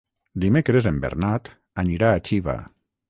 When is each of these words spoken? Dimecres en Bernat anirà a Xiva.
Dimecres 0.45 0.87
en 0.91 0.97
Bernat 1.03 1.51
anirà 1.85 2.11
a 2.17 2.25
Xiva. 2.31 2.57